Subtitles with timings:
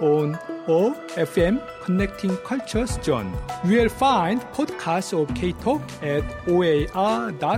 [0.00, 3.32] on OFM Connecting Cultures Zone.
[3.64, 7.48] You will find podcasts of K-Talk at oar.org.nz.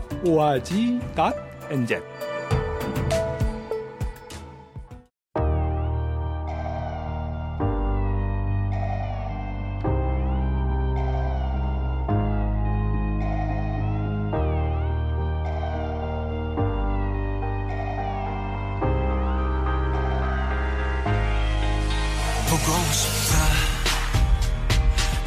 [22.65, 23.39] 보고 싶다.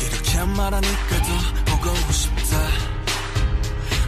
[0.01, 1.21] 이렇게 말하니까
[1.65, 2.57] 더 보고 싶다.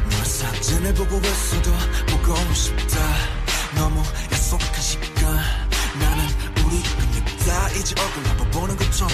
[0.09, 1.71] 널 사진을 보고 있어도
[2.07, 2.97] 보고 싶다.
[3.75, 5.35] 너무 약속한 시간.
[5.99, 6.27] 나는
[6.65, 9.05] 우리 겁니다 이제 얼굴 한번 보는 것조차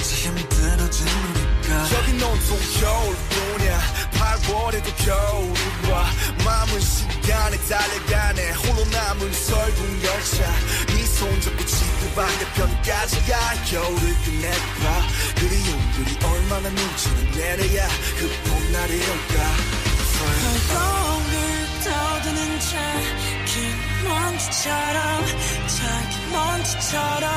[1.05, 3.79] 우리가 저기 온통 겨울뿐이야.
[4.13, 6.05] 8월에도 겨울이 와.
[6.45, 8.51] 마음은 시간에 달려가네.
[8.51, 10.43] 홀로 남은 설국 열차.
[10.87, 15.07] 네 손 잡고 지 구 반대편까지 가 겨울을 끝내봐.
[15.35, 25.25] 그리움들이 얼마나 눈치를 내려야 그 봄날이 올까 을 떠드는 작은 먼지처럼
[25.67, 27.31] 작은 먼지처럼.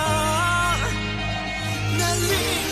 [1.98, 2.63] 날리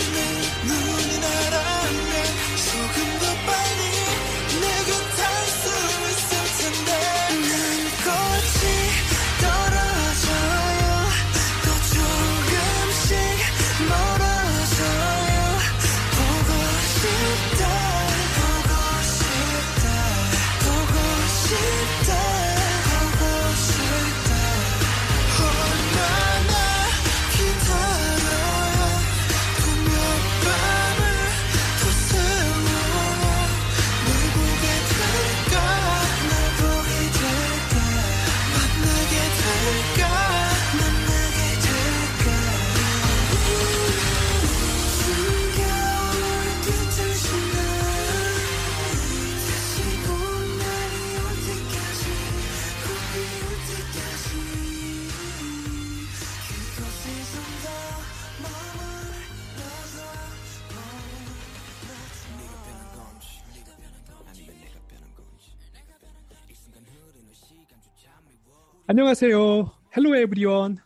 [68.92, 69.72] 안녕하세요.
[69.92, 70.82] Hello everyone.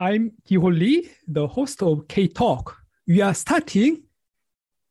[0.00, 2.76] I'm Giholli, the host of K-Talk.
[3.06, 4.04] We are starting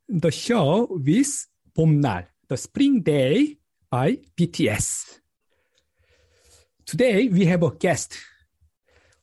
[0.09, 3.57] the show with 봄날, the spring day
[3.89, 5.19] by BTS.
[6.85, 8.17] Today we have a guest.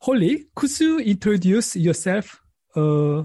[0.01, 2.41] Holly, could you introduce yourself
[2.77, 3.25] uh,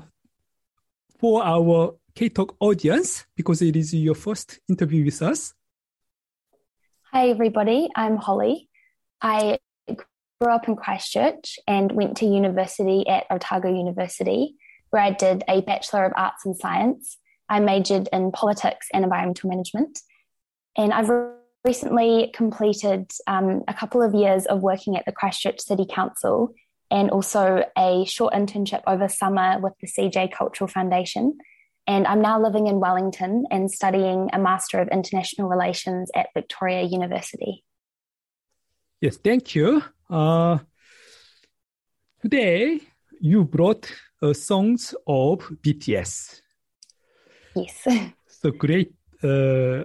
[1.18, 5.54] for our K-Talk audience because it is your first interview with us?
[7.12, 7.90] Hi, everybody.
[7.96, 8.70] I'm Holly.
[9.25, 9.59] I
[9.89, 14.55] grew up in Christchurch and went to university at Otago University,
[14.91, 17.17] where I did a Bachelor of Arts and Science.
[17.49, 19.99] I majored in politics and environmental management.
[20.77, 21.11] And I've
[21.65, 26.53] recently completed um, a couple of years of working at the Christchurch City Council
[26.91, 31.39] and also a short internship over summer with the CJ Cultural Foundation.
[31.87, 36.83] And I'm now living in Wellington and studying a Master of International Relations at Victoria
[36.83, 37.65] University.
[39.05, 39.83] Yes, thank you.
[40.09, 40.57] Uh,
[42.23, 42.81] today
[43.21, 43.87] you brought
[44.23, 46.41] uh, songs of BTS.
[47.55, 47.87] Yes.
[48.27, 49.85] So great, uh,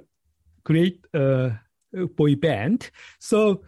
[0.64, 1.50] great uh,
[2.16, 2.92] boy band.
[3.20, 3.64] So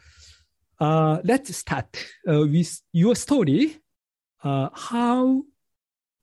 [0.79, 3.77] uh, let's start uh, with your story.
[4.41, 5.43] Uh, how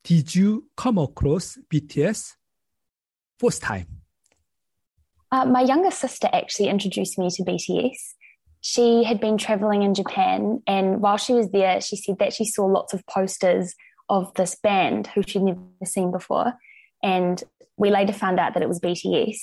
[0.05, 2.35] did you come across BTS
[3.39, 3.89] first time?
[5.31, 8.15] Uh, my younger sister actually introduced me to BTS.
[8.61, 12.45] She had been traveling in Japan, and while she was there, she said that she
[12.45, 13.75] saw lots of posters
[14.09, 16.55] of this band who she'd never seen before.
[17.03, 17.43] And
[17.77, 19.39] we later found out that it was BTS.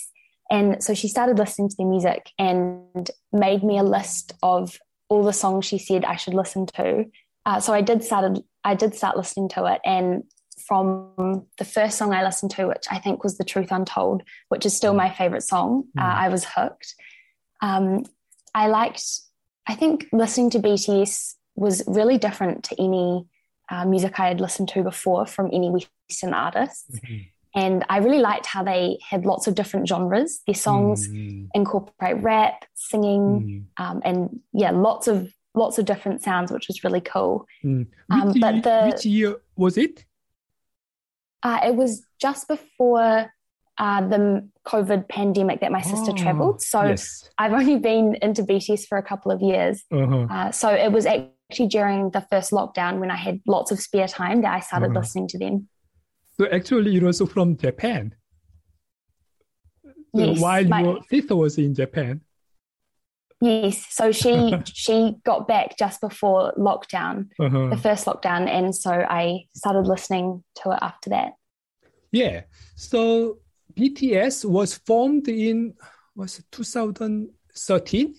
[0.51, 4.77] And so she started listening to their music and made me a list of
[5.09, 7.05] all the songs she said I should listen to.
[7.45, 10.23] Uh, so I did started I did start listening to it, and
[10.67, 14.65] from the first song I listened to, which I think was "The Truth Untold," which
[14.65, 16.95] is still my favorite song, uh, I was hooked.
[17.61, 18.03] Um,
[18.55, 19.03] I liked,
[19.67, 23.27] I think listening to BTS was really different to any
[23.69, 26.91] uh, music I had listened to before from any Western artist.
[26.93, 27.17] Mm-hmm.
[27.57, 30.41] And I really liked how they had lots of different genres.
[30.45, 31.47] Their songs mm.
[31.53, 33.83] incorporate rap, singing, mm.
[33.83, 37.47] um, and yeah, lots of lots of different sounds, which was really cool.
[37.63, 37.87] Mm.
[38.09, 40.03] Um, but the which year was it?
[41.43, 43.31] Uh, it was just before
[43.77, 46.61] uh, the COVID pandemic that my sister Oh, traveled.
[46.61, 47.29] So yes.
[47.37, 49.83] I've only been into BTS for a couple of years.
[49.91, 50.27] Uh-huh.
[50.29, 54.07] Uh, so it was actually during the first lockdown when I had lots of spare
[54.07, 54.99] time that I started Uh-huh.
[54.99, 55.67] listening to them.
[56.37, 58.15] So actually, it also from Japan.
[60.15, 62.21] So Yes, while my- your sister was in Japan.
[63.41, 63.85] Yes.
[63.89, 67.67] So she she got back just before lockdown, Uh-huh.
[67.69, 71.33] the first lockdown, and so I started listening to it after that.
[72.11, 72.43] Yeah.
[72.75, 73.39] So
[73.75, 75.73] BTS was formed in
[76.15, 78.15] was 2013?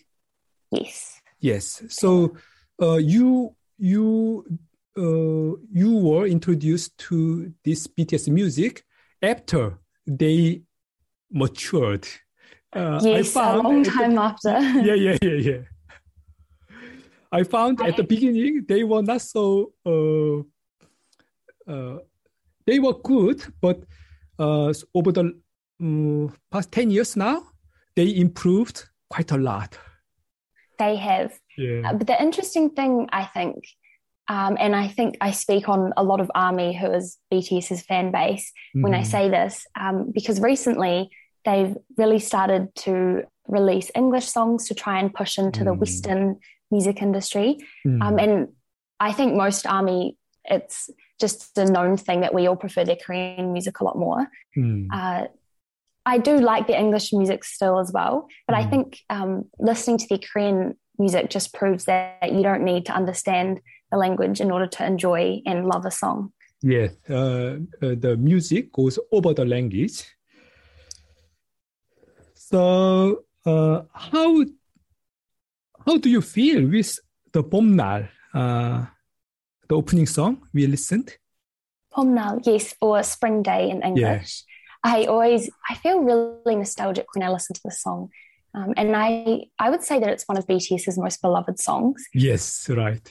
[0.71, 1.21] Yes.
[1.41, 1.83] Yes.
[1.89, 2.37] So
[2.81, 4.45] uh, you you
[4.99, 8.85] uh, you were introduced to this BTS music
[9.23, 10.63] after they
[11.31, 12.07] matured.
[12.75, 14.51] Uh, I yes, a long at the- time after.
[14.61, 15.59] yeah, yeah, yeah, yeah.
[17.33, 20.41] I found at the beginning they were not so uh,
[21.71, 21.99] uh,
[22.67, 23.83] they were good, but
[24.39, 25.39] uh, over the
[25.81, 27.43] um, past ten years now,
[27.95, 29.79] they improved quite a lot.
[30.79, 31.33] They have.
[31.57, 31.91] Yeah.
[31.91, 33.65] Uh, But the interesting thing, I think,
[34.29, 38.11] um, and I think I speak on a lot of ARMY, who is BTS's fan
[38.11, 39.07] base, when I Mhm.
[39.07, 41.11] say this, um, because recently
[41.45, 45.79] they've really started to release English songs to try and push into the Mm.
[45.79, 46.41] Western
[46.71, 47.59] music industry.
[47.87, 48.03] Mm.
[48.03, 48.49] Um, and
[48.99, 50.91] I think most ARMY, it's
[51.21, 54.27] just a known thing that we all prefer their Korean music a lot more.
[54.57, 54.89] Mm.
[54.93, 55.29] Uh,
[56.07, 58.71] I do like the English music still as well, but I Mm.
[58.71, 63.61] think um, listening to the Korean music just proves that you don't need to understand
[63.91, 66.33] the language in order to enjoy and love a song.
[66.63, 70.05] Yes, uh, uh, the music goes over the language.
[72.35, 74.45] So, uh, how
[75.87, 76.99] how do you feel with
[77.33, 78.87] the 봄날, uh,
[79.69, 81.19] the opening song we listened?
[81.93, 84.45] Pomnal, yes, or Spring Day in English.
[84.87, 88.09] I always I feel really nostalgic when I listen to the song.
[88.55, 92.03] Um, and I, I would say that it's one of BTS's most beloved songs.
[92.15, 93.07] Yes, right.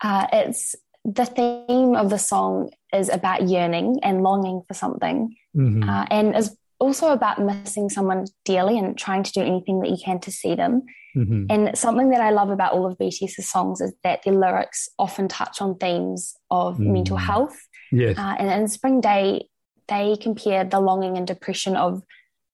[0.00, 0.74] Uh, it's
[1.04, 5.88] the theme of the song is about yearning and longing for something, Mhm.
[5.88, 9.98] uh, and is also about missing someone dearly and trying to do anything that you
[10.04, 10.82] can to see them.
[11.16, 11.46] Mhm.
[11.50, 15.28] And something that I love about all of BTS's songs is that the lyrics often
[15.28, 16.92] touch on themes of Mm.
[16.96, 17.56] mental health.
[17.92, 18.16] Yes.
[18.18, 19.49] Uh, and in Spring Day,
[19.90, 22.02] they compare the longing and depression of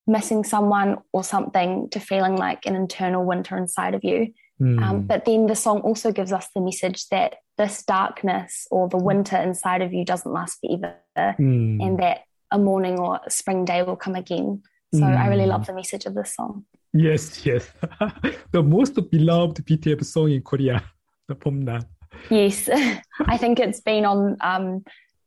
[0.07, 4.33] missing someone or something to feeling like an internal winter inside of you.
[4.61, 4.83] Mm.
[4.83, 8.97] Um, but then the song also gives us the message that this darkness or the
[8.97, 10.97] winter inside of you doesn't last forever
[11.39, 11.83] Mm.
[11.85, 12.19] and that
[12.51, 14.63] a morning or a spring day will come again.
[14.95, 15.49] So I really Mm.
[15.55, 16.65] love the message of this song.
[16.95, 17.69] Yes, yes.
[18.53, 20.83] the most beloved BTS song in Korea,
[21.29, 21.83] the 봄날.
[22.31, 22.69] Yes,
[23.35, 24.85] I think it's been on um,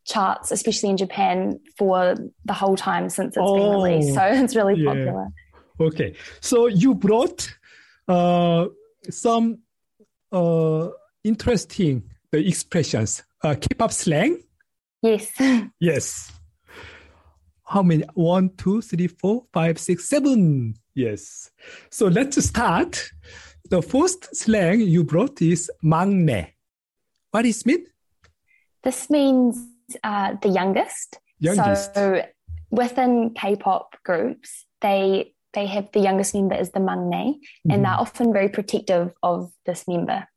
[0.10, 2.16] charts, especially in Japan, for
[2.46, 4.14] the whole time since it's been Oh, released.
[4.14, 4.90] So it's really yeah.
[4.94, 5.28] popular.
[5.80, 7.50] Okay, so you brought
[8.08, 8.66] uh,
[9.10, 9.60] some
[10.32, 10.90] uh,
[11.24, 14.44] interesting the expressions, uh, K-pop slang.
[15.02, 15.32] Yes.
[15.80, 16.32] Yes.
[17.64, 18.04] How many?
[18.16, 20.74] One, two, three, four, five, six, seven.
[20.96, 21.52] Yes.
[21.92, 23.12] So let's start.
[23.70, 26.54] The first slang you brought is 막내.
[27.32, 27.86] What is mean?
[28.84, 29.69] This means
[30.04, 31.20] uh, the youngest.
[31.40, 31.96] youngest.
[31.96, 32.24] So
[32.70, 37.72] within K-pop groups, they they have the youngest member is the maknae, mm-hmm.
[37.72, 40.28] and they're often very protective of this member.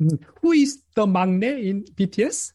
[0.00, 0.24] Mm-hmm.
[0.40, 2.52] Who is the maknae in BTS?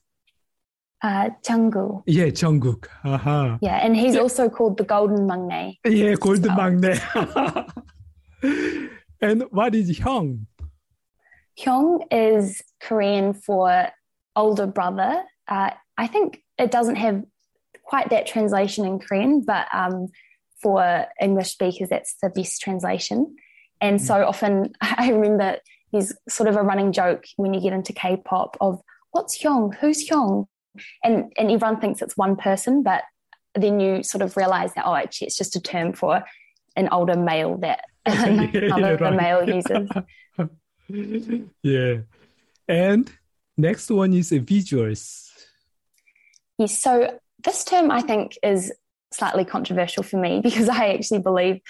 [1.01, 2.03] Uh, Jungkook.
[2.07, 2.87] Yeah, Jungkook.
[3.03, 3.57] Uh-huh.
[3.61, 4.21] Yeah, and he's yeah.
[4.21, 5.77] also called the Golden Maknae.
[5.85, 6.71] Yeah, Golden well.
[6.71, 7.69] Maknae.
[9.21, 10.47] and what is Hyung?
[11.59, 13.89] Hyung is Korean for
[14.35, 15.23] older brother.
[15.47, 17.23] Uh, I think it doesn't have
[17.83, 20.07] quite that translation in Korean, but um,
[20.61, 23.35] for English speakers, that's the best translation.
[23.81, 25.57] And so often, I remember
[25.91, 29.75] there's sort of a running joke when you get into K-pop of "What's Hyung?
[29.75, 30.47] Who's Hyung?"
[31.03, 33.03] and and everyone thinks it's one person, but
[33.55, 36.23] then you sort of realize that oh, actually, it's just a term for
[36.75, 39.15] an older male that another right.
[39.15, 39.89] male uses.
[41.61, 41.95] yeah.
[42.67, 43.11] And
[43.55, 45.26] next one is visuals.
[46.57, 48.71] Yes, so this term I think is
[49.11, 51.61] slightly controversial for me because I actually believe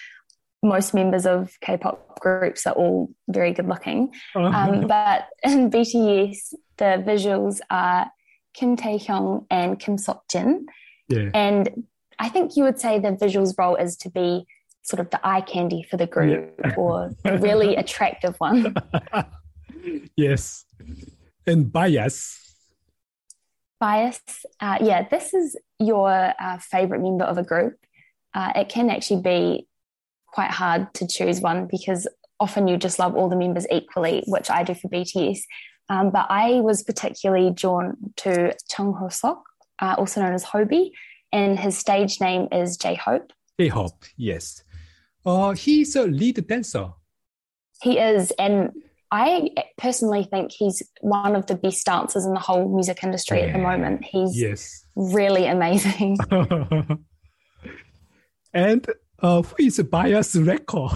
[0.64, 4.12] most members of K-pop groups are all very good looking.
[4.36, 8.12] Um, but in BTS, the visuals are
[8.54, 9.98] Kim Tae Hyung and Kim
[10.32, 10.66] Jin,
[11.10, 11.30] yeah.
[11.34, 11.86] and
[12.18, 14.48] I think you would say the visuals role is to be
[14.82, 16.74] sort of the eye candy for the group Yeah.
[16.76, 18.74] or a really attractive one.
[20.16, 20.66] yes.
[21.46, 22.47] And bias.
[23.80, 24.22] Bias,
[24.60, 27.76] uh, yeah, this is your uh, favorite member of a group.
[28.34, 29.68] Uh, it can actually be
[30.28, 32.08] quite hard to choose one because
[32.40, 35.40] often you just love all the members equally, which I do for BTS.
[35.90, 39.44] Um, but I was particularly drawn to Chung Ho Sok,
[39.80, 40.92] uh, also known as Hobie,
[41.32, 43.32] and his stage name is J Hope.
[43.60, 44.64] J-Hope, yes.
[45.26, 46.92] Uh, he's a lead dancer.
[47.82, 48.72] He is, and
[49.12, 53.54] I personally think he's one of the best dancers in the whole music industry at
[53.54, 54.04] the moment.
[54.04, 54.86] He's Yes.
[54.96, 56.18] really amazing.
[58.54, 58.86] and
[59.22, 60.88] uh, who is bias wrecker?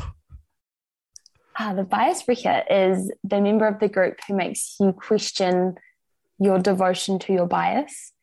[1.57, 5.75] Ah, the bias wrecker is the member of the group who makes you question
[6.39, 8.13] your devotion to your bias.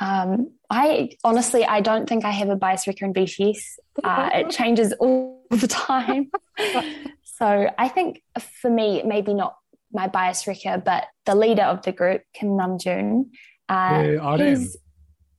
[0.00, 3.58] Um, I honestly, I don't think I have a bias wrecker in BTS.
[4.02, 6.30] Uh, it changes all the time.
[7.40, 8.22] so I think
[8.60, 9.56] for me, maybe not
[9.92, 13.30] my bias wrecker, but the leader of the group, Kim Namjoon.
[13.68, 14.02] Uh,
[14.40, 14.76] he's-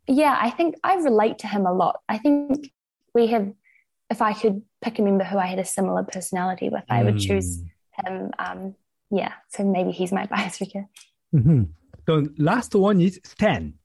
[0.08, 2.00] yeah, I think I relate to him a lot.
[2.10, 2.72] I think
[3.14, 3.54] we have,
[4.10, 7.20] if I could pick a member who I had a similar personality with, I would
[7.20, 7.62] choose
[8.04, 8.32] him.
[8.40, 8.76] Um,
[9.12, 10.88] yeah, so maybe he's my bias wrecker.
[11.34, 11.70] Mhm.
[12.06, 13.76] The last one is Stan.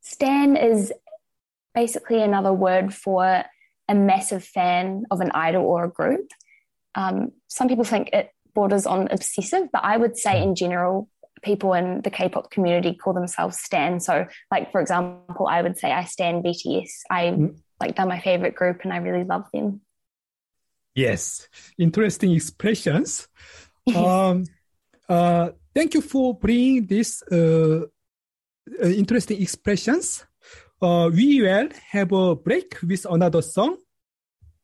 [0.00, 0.92] Stan is
[1.74, 3.44] basically another word for
[3.88, 6.30] a massive fan of an idol or a group.
[6.98, 11.08] Um, some people think it borders on obsessive, but I would say in general,
[11.42, 14.00] people in the K-pop community call themselves Stan.
[14.00, 16.90] So, like for example, I would say I stan BTS.
[17.08, 17.54] I Mm.
[17.80, 19.80] like they're my favorite group, and I really love them.
[20.94, 23.28] Yes, interesting expressions.
[23.94, 24.44] um,
[25.08, 27.86] uh, thank you for bringing this uh,
[28.82, 30.26] uh, interesting expressions.
[30.82, 33.76] Uh, we will have a break with another song,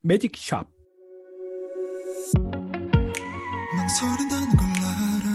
[0.03, 0.67] Magic Shop.
[3.85, 5.29] 망설인다는 걸 알아.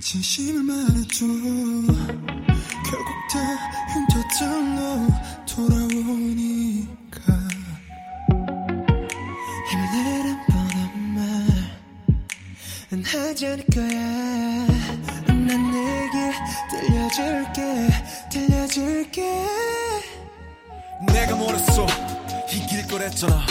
[0.00, 1.24] 진심을 말해줘.
[2.84, 3.40] 결국 다
[3.88, 5.08] 흉터들로
[5.46, 7.16] 돌아오니까.
[9.70, 10.80] 힘을 내는 뻔한
[12.90, 14.66] 말은 하지 않을 거야.
[15.26, 16.32] 난 내게
[16.70, 17.88] 들려줄게
[18.30, 19.46] 들려줄게.
[21.06, 21.86] 내가 뭐랬어?
[22.52, 23.46] 이길 거랬잖아.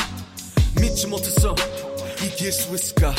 [0.80, 1.56] 믿지 못했어
[2.24, 3.14] 이길 수 있을까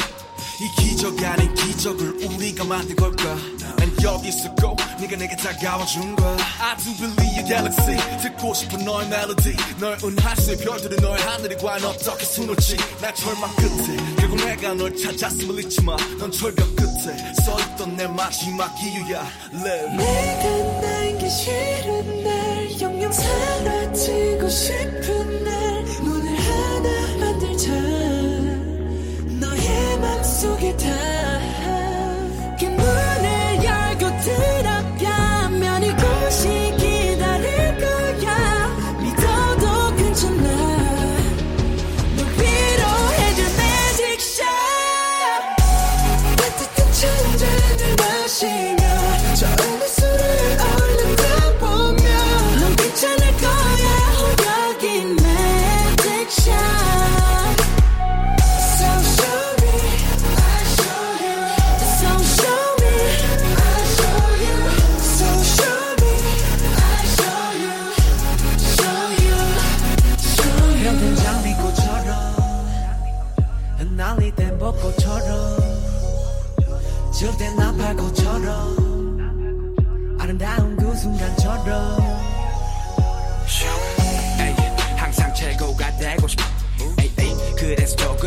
[0.61, 3.35] 이 기적이 아닌 기적을 우리가 만든 걸까?
[3.79, 7.97] 난 여기 있었고 네가 내게 다가와준 거야 I do believe your galaxy.
[8.21, 12.77] 듣고 싶은 너의 멜로디 널 은하수의 별들은 너의 하늘이 과연 어떻게 수놓지.
[13.01, 13.97] 날 절망 끝에.
[14.19, 19.27] 결국 내가 널 찾았음을 잊지 마넌 절벽 끝에 서있던 내 마지막 이유야.
[19.55, 19.97] Live.
[19.97, 25.70] 내가 남기 싫은 날 영영 사라지고 싶은 날
[30.41, 31.40] 속에 다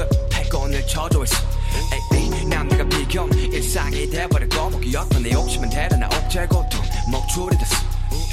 [0.04, 1.36] 그래서 조급해 꼰을 쳐줘 있어
[2.14, 7.76] 에이, 에이, 남들과 비교 일상이 돼버렸고 목이었던 내 욕심은 대단한 억제 고통 목줄이 됐어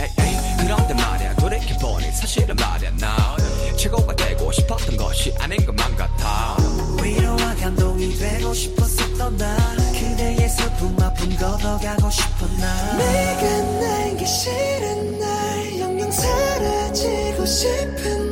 [0.00, 3.36] 에이, 그런데 말이야 돌이켜보니 사실은 말이야 나
[3.76, 6.56] 최고가 되고 싶었던 것이 아닌 것만 같아.
[7.02, 12.96] 위로와 감동이 되고 싶었었던 나 그대의 슬픔 아픔 걷어가고 싶어 나.
[12.98, 18.29] 내가 남기 싫은 날 영영 사라지고 싶은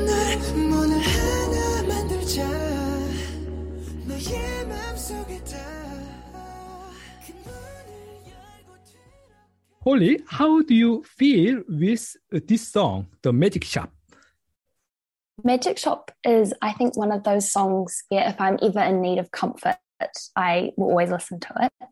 [9.89, 13.91] Holly, how do you feel with this song, The Magic Shop?
[15.43, 19.17] Magic Shop is, I think, one of those songs where if I'm ever in need
[19.17, 19.79] of comfort,
[20.37, 21.89] I will always listen to it.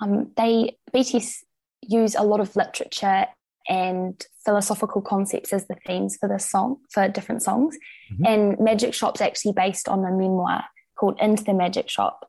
[0.00, 1.44] Um, they BTS
[1.82, 3.26] use a lot of literature
[3.68, 7.76] and philosophical concepts as the themes for this song for different songs.
[8.14, 8.26] Mhm.
[8.26, 10.64] And Magic Shop's actually based on a memoir
[10.98, 12.26] called Into the Magic Shop,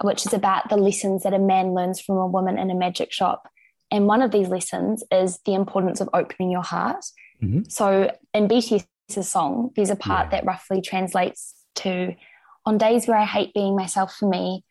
[0.00, 3.12] which is about the lessons that a man learns from a woman in a magic
[3.12, 3.50] shop.
[3.92, 7.04] And one of these lessons is the importance of opening your heart.
[7.42, 7.70] Mhm.
[7.70, 10.30] So in BTS's song, there's a part Yeah.
[10.30, 12.16] that roughly translates to
[12.64, 14.64] on days where I hate being myself for me,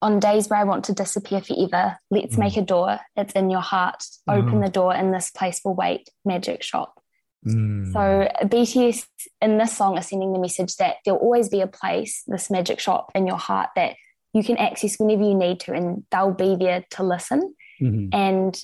[0.00, 2.38] on days where I want to disappear forever, let's Mm.
[2.38, 3.00] make a door.
[3.16, 4.04] It's in your heart.
[4.28, 4.64] Open Mhm.
[4.64, 6.08] the door, and this place will wait.
[6.24, 7.02] Magic shop.
[7.44, 7.92] Mm.
[7.92, 9.08] So BTS
[9.42, 12.78] in this song are sending the message that there'll always be a place, this magic
[12.78, 13.96] shop in your heart that
[14.32, 17.54] you can access whenever you need to, and they'll be there to listen.
[17.80, 18.08] Mhm.
[18.12, 18.60] And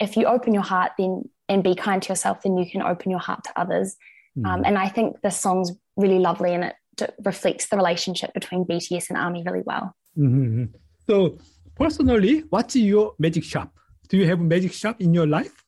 [0.00, 3.10] if you open your heart, then and be kind to yourself, then you can open
[3.10, 3.96] your heart to others.
[4.38, 4.62] Um, Mm.
[4.66, 9.08] and I think this song's really lovely, and it d- reflects the relationship between BTS
[9.10, 9.94] and Army really well.
[10.18, 10.74] Mhm.
[11.06, 11.38] So
[11.76, 13.72] personally, what's your magic shop?
[14.08, 15.64] Do you have a magic shop in your life?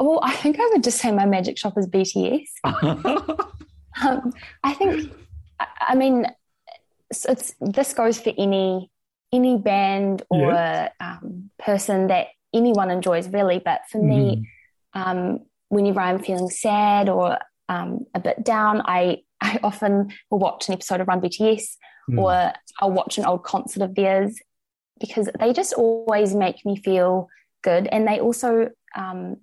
[0.00, 2.48] Well, I think I would just say my magic shop is BTS.
[4.00, 5.12] Um, I think,
[5.80, 6.24] I, mean,
[7.10, 8.92] it's this goes for any
[9.32, 10.52] any band or
[11.00, 13.60] um, person that anyone enjoys, really.
[13.62, 14.48] But for me,
[14.94, 20.68] um, whenever I'm feeling sad or um, a bit down, I I often will watch
[20.68, 21.76] an episode of Run BTS
[22.10, 22.18] Mm.
[22.18, 24.38] or I'll watch an old concert of theirs
[24.98, 27.28] because they just always make me feel
[27.62, 29.36] good, and they also um,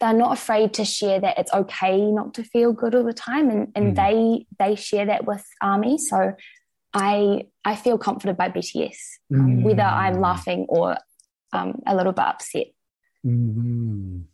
[0.00, 3.50] they're not afraid to share that it's okay not to feel good all the time,
[3.50, 3.96] and and Mm.
[3.96, 5.96] they they share that with Army.
[5.96, 6.34] So
[6.94, 10.20] I I feel comforted by BTS, um, whether I'm Mm.
[10.20, 10.96] laughing or
[11.52, 12.66] um, a little bit upset.
[13.24, 14.24] Mhm.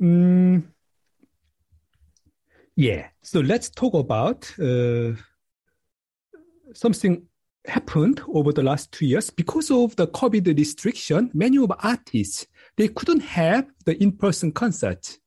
[0.00, 0.62] Mm.
[2.76, 3.08] Yeah.
[3.22, 5.12] So let's talk about uh,
[6.72, 7.26] something
[7.66, 11.30] happened over the last two years because of the COVID restriction.
[11.34, 12.46] Many of artists
[12.76, 15.18] they couldn't have the in-person concert.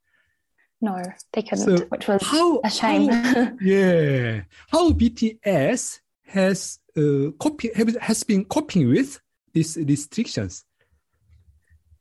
[0.83, 3.07] No, they couldn't, So which was How a shame.
[3.09, 4.41] how- yeah.
[4.69, 9.17] How BTS has uh, copy, have, has been coping with
[9.53, 10.65] these restrictions.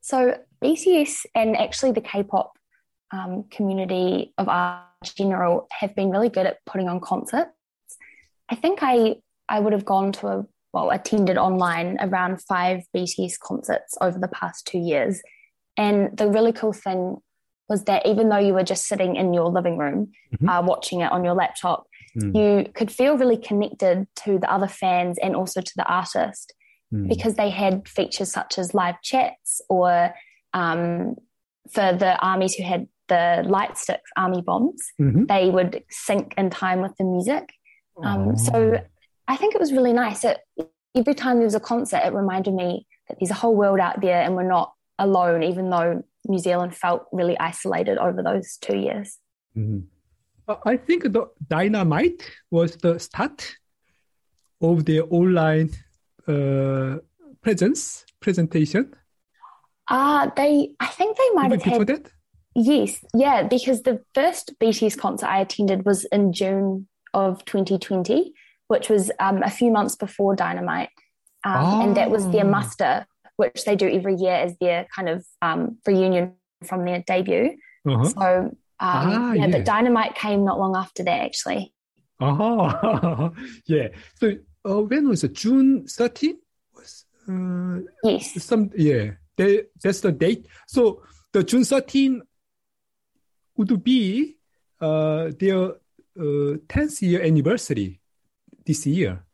[0.00, 2.59] So BTS and actually the K-pop
[3.12, 4.83] um, community of art
[5.16, 7.52] in general have been really good at putting on concerts.
[8.48, 9.16] I think I
[9.48, 14.26] I would have gone to a well attended online around five BTS concerts over the
[14.28, 15.22] past two years,
[15.76, 17.18] and the really cool thing
[17.72, 20.00] was that even though you were just sitting in your living room
[20.35, 20.46] Mhm.
[20.50, 21.80] uh, watching it on your laptop,
[22.18, 22.30] Mm.
[22.40, 26.46] you could feel really connected to the other fans and also to the artist
[26.92, 27.08] Mm.
[27.12, 30.14] because they had features such as live chats or
[30.61, 31.16] um,
[31.74, 32.82] for the armies who had
[33.12, 33.24] the
[33.56, 35.26] light sticks, army bombs, Mhm.
[35.32, 35.72] they would
[36.06, 37.44] sync in time with the music.
[38.08, 38.35] Um, Oh.
[38.48, 38.56] So
[39.32, 40.20] I think it was really nice.
[40.30, 40.38] It,
[41.00, 42.70] every time there was a concert, it reminded me
[43.08, 46.74] that there's a whole world out there and we're not alone, even though New Zealand
[46.76, 49.18] felt really isolated over those two years.
[49.57, 49.85] Mhm.
[50.48, 53.57] Uh, I think the Dynamite was the start
[54.61, 55.70] of their online
[56.28, 56.98] uh,
[57.42, 58.94] presence presentation.
[59.90, 62.12] Uh, they, I think they might Even have before had that.
[62.55, 68.33] Yes, yeah, because the first BTS concert I attended was in June of 2020,
[68.68, 70.90] which was um, a few months before Dynamite.
[71.44, 72.50] Um, And that was their Oh.
[72.50, 77.57] muster, which they do every year as their kind of um, reunion from their debut.
[77.87, 78.05] Uh-huh.
[78.05, 79.51] So, um, Ah, yeah, yeah.
[79.51, 81.73] but Dynamite came not long after that, actually.
[82.21, 83.31] Uh-huh.
[83.66, 83.88] yeah.
[84.21, 84.33] So
[84.68, 85.33] uh, when was it?
[85.35, 86.37] June 13?
[86.75, 89.12] Was uh, Yes, some yeah.
[89.37, 90.47] They, that's the date.
[90.68, 92.23] So the June 13
[93.57, 94.37] would be
[94.81, 95.64] uh, their
[96.18, 98.01] uh, 10th year anniversary
[98.66, 99.25] this year.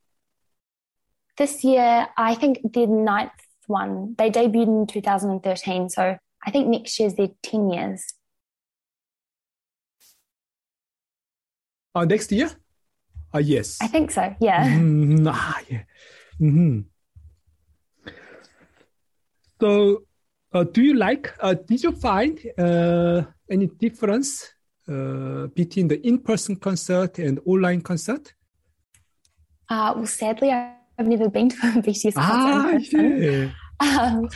[1.36, 3.30] this year, I think the ninth
[3.68, 5.88] one, they debuted in 2013.
[5.88, 8.04] So I think next year's their 10 years.
[11.94, 12.50] Uh, next year?
[13.34, 13.78] Uh, yes.
[13.80, 14.64] I think so, yeah.
[14.64, 15.26] Mhm.
[15.32, 15.82] Ah, yeah.
[16.40, 16.84] Mhm.
[19.60, 20.04] So,
[20.52, 24.54] uh, do you like, uh, did you find uh, any difference
[24.88, 28.32] uh, between the in-person concert and online concert?
[29.68, 30.50] Uh, well, sadly,
[30.98, 33.50] I've never been to a BTS concert Ah, yeah.
[33.80, 34.28] Um,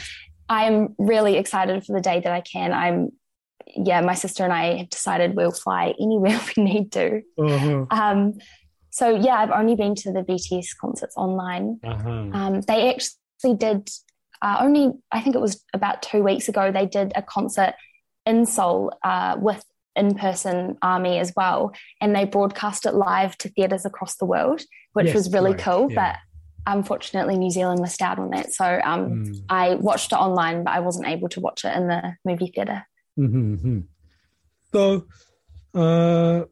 [0.49, 2.73] I'm really excited for the day that I can.
[2.73, 3.11] I'm,
[3.75, 7.23] yeah, my sister and I have decided we'll fly anywhere we need to.
[7.39, 7.87] Uh-huh.
[7.91, 8.35] Um,
[8.91, 11.81] so yeah, I've only been to the BTS concerts online.
[11.83, 12.11] Uh-huh.
[12.33, 13.89] Um, they actually did
[14.43, 17.75] uh, only, I think it was about two weeks ago, they did a concert
[18.27, 19.65] in Seoul uh, with
[19.97, 24.63] in-person army as well, and they broadcast it live to theaters across the world,
[24.95, 25.91] which Yes, was really right, cool.
[25.91, 26.13] yeah.
[26.13, 26.17] But
[26.67, 28.53] unfortunately, New Zealand missed out on that.
[28.53, 29.45] So um, Mm.
[29.49, 32.87] I watched it online, but I wasn't able to watch it in the movie theater.
[33.19, 33.85] Mhm.
[34.73, 35.07] So,
[35.75, 36.45] uh,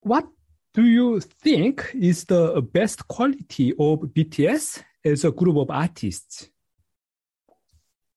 [0.00, 0.26] what
[0.74, 6.48] do you think is the best quality of BTS as a group of artists?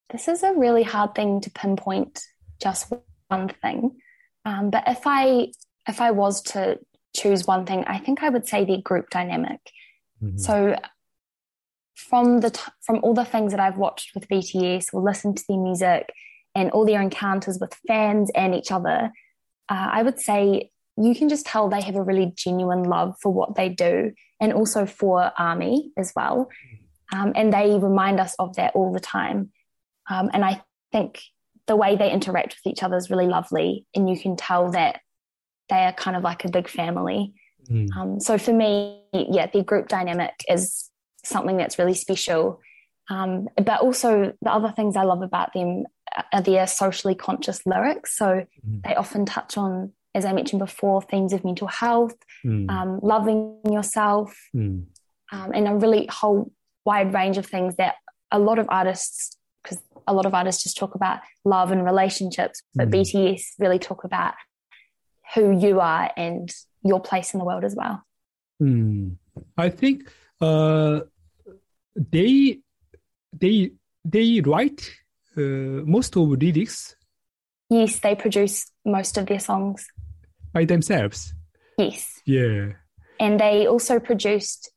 [0.09, 2.23] This is a really hard thing to pinpoint
[2.61, 2.91] just
[3.27, 3.99] one thing.
[4.45, 5.51] Um, but if I
[5.87, 6.79] if I was to
[7.15, 9.59] choose one thing, I think I would say the group dynamic.
[10.37, 10.75] So
[11.95, 15.43] from the t- from all the things that I've watched with BTS or listened to
[15.47, 16.11] their music
[16.53, 19.11] and all their encounters with fans and each other,
[19.69, 23.31] uh, I would say you can just tell they have a really genuine love for
[23.31, 26.49] what they do and also for Army as well.
[27.13, 29.51] Um, and they remind us of that all the time.
[30.09, 31.21] Um, and I think
[31.67, 35.01] the way they interact with each other is really lovely, and you can tell that
[35.69, 37.33] they are kind of like a big family.
[37.69, 37.87] Mm.
[37.95, 40.89] Um, so for me, yeah, the group dynamic is
[41.23, 42.59] something that's really special.
[43.09, 45.83] Um, but also the other things I love about them
[46.33, 48.17] are their socially conscious lyrics.
[48.17, 48.83] So Mhm.
[48.83, 52.69] they often touch on, as I mentioned before, themes of mental health, Mm.
[52.69, 54.85] um, loving yourself, Mm.
[55.31, 56.51] um, and a really whole
[56.85, 57.95] wide range of things that
[58.31, 62.61] a lot of artists, because a lot of artists just talk about love and relationships,
[62.75, 62.91] but Mhm.
[62.91, 64.33] BTS really talk about
[65.33, 68.03] who you are and your place in the world as well.
[68.61, 69.17] Mm.
[69.57, 70.09] I think
[70.39, 71.01] uh,
[71.95, 72.59] they
[73.33, 73.71] they
[74.03, 74.89] they write
[75.37, 76.95] uh, most of the lyrics
[77.69, 79.87] Yes, they produce most of their songs.
[80.53, 81.33] by themselves.
[81.77, 82.21] Yes.
[82.25, 82.73] Yeah.
[83.19, 84.71] And they also produced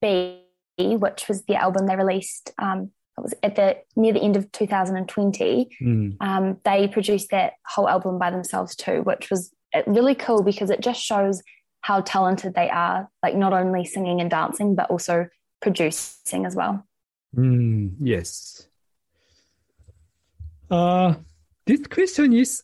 [0.00, 0.42] BE,
[0.78, 2.52] which was the album they released.
[2.58, 5.76] Um, it was at the near the end of 2020.
[5.82, 6.16] Mm.
[6.20, 9.52] Um, they produced that whole album by themselves too, which was
[9.86, 11.42] really cool because it just shows
[11.80, 15.28] how talented they are, like not only singing and dancing, but also
[15.60, 16.86] producing as well.
[17.36, 18.68] Mm, yes.
[20.70, 21.14] Uh,
[21.66, 22.62] this question is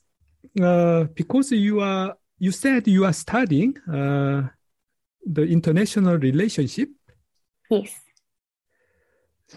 [0.60, 4.42] uh, because you are you said you are studying uh,
[5.24, 6.88] the international relationship.
[7.70, 7.98] Yes.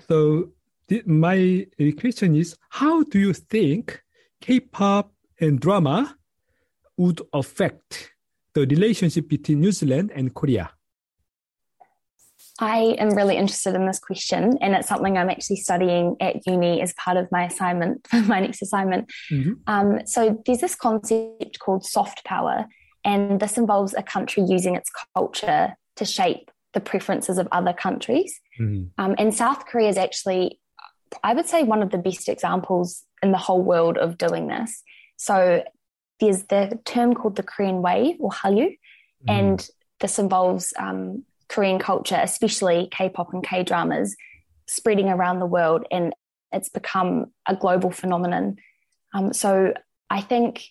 [0.07, 0.51] So
[0.88, 1.67] the, my
[1.99, 4.01] question is, how do you think
[4.41, 6.15] K-pop and drama
[6.97, 8.12] would affect
[8.53, 10.71] the relationship between New Zealand and Korea?
[12.60, 16.81] I am really interested in this question, and it's something I'm actually studying at uni
[16.81, 19.12] as part of my assignment, for my next assignment.
[19.31, 19.60] Mhm.
[19.67, 22.65] Um, so there's this concept called soft power,
[23.05, 28.39] and this involves a country using its culture to shape the preferences of other countries.
[28.60, 28.89] Mm.
[28.97, 30.60] Um, and South Korea is actually,
[31.23, 34.83] I would say, one of the best examples in the whole world of doing this.
[35.17, 35.63] So
[36.19, 38.77] there's the term called the Korean Wave or Hallyu,
[39.27, 39.67] and
[39.99, 44.15] this involves um, Korean culture, especially K-pop and K-dramas,
[44.67, 46.13] spreading around the world, and
[46.51, 48.58] it's become a global phenomenon.
[49.13, 49.73] Um, so
[50.10, 50.65] I think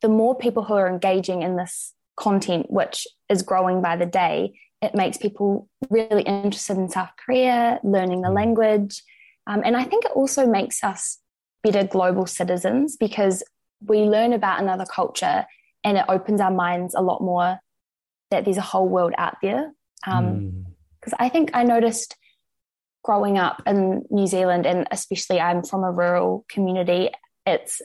[0.00, 4.58] the more people who are engaging in this content, which is growing by the day,
[4.80, 9.02] it makes people really interested in South Korea, learning the language.
[9.46, 11.18] Um, and I think it also makes us
[11.62, 13.42] better global citizens because
[13.84, 15.46] we learn about another culture
[15.84, 17.58] and it opens our minds a lot more
[18.30, 19.72] that there's a whole world out there.
[20.06, 20.64] Um, Mm.
[21.00, 22.16] because I think I noticed
[23.04, 27.10] growing up in New Zealand, and especially I'm from a rural community,
[27.46, 27.80] it's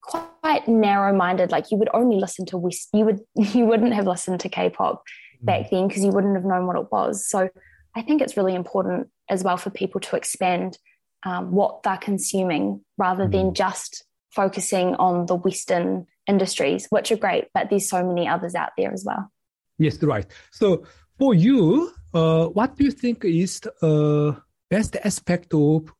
[0.00, 1.50] quite narrow-minded.
[1.50, 5.02] Like you would only listen to West, you would you wouldn't have listened to K-pop
[5.42, 7.26] back then because you wouldn't have known what it was.
[7.26, 7.50] So
[7.94, 10.78] I think it's really important as well for people to expand
[11.24, 17.48] um, what they're consuming rather than just focusing on the Western industries, which are great,
[17.54, 19.30] but there's so many others out there as well.
[19.78, 20.26] Yes, right.
[20.50, 20.84] So
[21.18, 24.40] for you, uh, what do you think is the uh,
[24.70, 25.92] best aspect of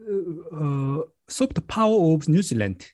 [0.00, 2.86] uh, uh, soft power of New Zealand?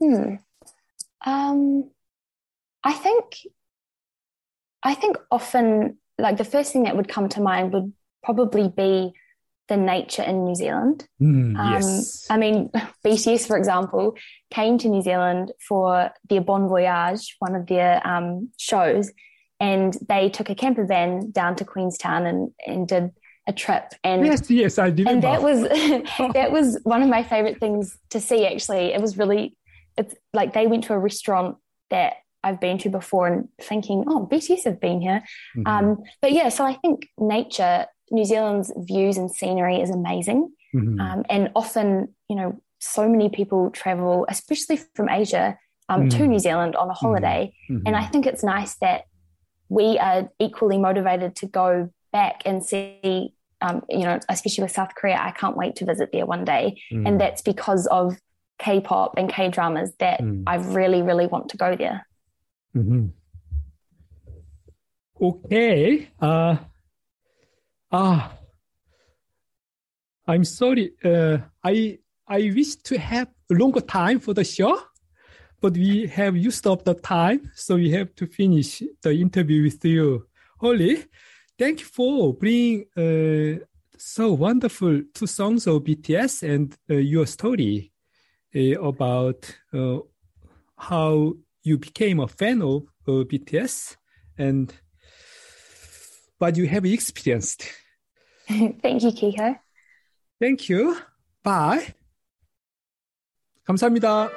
[0.00, 0.36] Hmm.
[1.24, 1.90] Um,
[2.82, 3.46] I think,
[4.82, 9.14] I think often, like the first thing that would come to mind would probably be
[9.68, 11.06] the nature in New Zealand.
[11.20, 12.26] Mm, Um, yes.
[12.30, 12.70] I mean,
[13.04, 14.14] BTS, for example,
[14.50, 19.10] came to New Zealand for their Bon Voyage, one of their um, shows,
[19.60, 23.10] and they took a camper van down to Queenstown and, and did
[23.46, 23.92] a trip.
[24.02, 25.10] And yes, yes, I remember.
[25.10, 25.60] and that was
[26.34, 29.56] that was one of my favorite things to see actually it was really
[29.98, 31.56] it's like they went to a restaurant
[31.90, 35.22] that I've been to before and thinking oh BTS have been here
[35.56, 35.66] Mhm.
[35.66, 41.00] um, but yeah so I think nature New Zealand's views and scenery is amazing Mhm.
[41.00, 46.28] um, and often you know so many people travel especially from Asia um, to Mhm.
[46.28, 47.82] New Zealand on a holiday Mhm.
[47.86, 49.04] and I think it's nice that
[49.68, 54.94] we are equally motivated to go back and see, um, you know, especially with South
[54.94, 55.18] Korea.
[55.20, 57.06] I can't wait to visit there one day, Mm.
[57.08, 58.20] and that's because of
[58.58, 60.44] K-pop and K-dramas that Mm.
[60.46, 62.06] I really, really want to go there.
[62.76, 63.10] Mhm.
[65.20, 66.08] Okay.
[66.20, 66.56] Uh,
[67.94, 68.32] ah,
[70.26, 70.92] I'm sorry.
[71.04, 74.78] Uh, I I wish to have a longer time for the show,
[75.60, 79.84] but we have used up the time, so we have to finish the interview with
[79.84, 80.26] you.
[80.60, 81.04] Holly,
[81.58, 83.64] thank you for bringing uh,
[83.96, 87.92] so wonderful two songs of BTS and uh, your story
[88.56, 89.98] uh, about uh,
[90.76, 93.96] how you became a fan of uh, BTS
[94.36, 94.74] and
[96.38, 97.83] what you have experienced.
[98.46, 99.58] Thank you, Kiko.
[100.40, 100.96] Thank you.
[101.42, 101.94] Bye.
[103.64, 104.28] 감사합니다.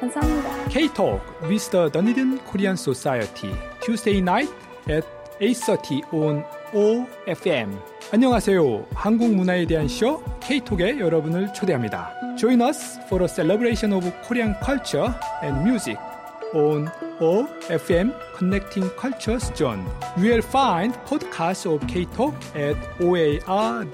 [0.00, 0.68] 감사합니다.
[0.68, 4.50] K-Talk with the Dunedin Korean Society Tuesday night
[4.88, 5.04] at
[5.40, 7.78] 8.30 on OFM
[8.12, 8.86] 안녕하세요.
[8.94, 12.12] 한국 문화에 대한 쇼 K-Talk에 여러분을 초대합니다.
[12.36, 15.10] Join us for a celebration of Korean culture
[15.42, 15.96] and music
[16.54, 19.86] on OFM Connecting Cultures Zone.
[20.16, 23.86] You will find podcasts of K-Talk at oar.org.nz.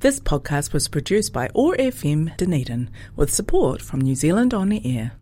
[0.00, 4.80] This podcast was produced by OAR FM Dunedin with support from New Zealand On the
[4.96, 5.12] Air.